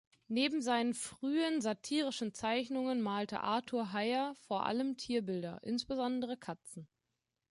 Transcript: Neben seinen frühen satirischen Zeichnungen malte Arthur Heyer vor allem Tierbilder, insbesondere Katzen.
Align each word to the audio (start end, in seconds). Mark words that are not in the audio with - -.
Neben 0.29 0.63
seinen 0.63 0.95
frühen 0.95 1.61
satirischen 1.61 2.33
Zeichnungen 2.33 3.03
malte 3.03 3.41
Arthur 3.41 3.93
Heyer 3.93 4.33
vor 4.47 4.65
allem 4.65 4.97
Tierbilder, 4.97 5.59
insbesondere 5.61 6.37
Katzen. 6.37 6.87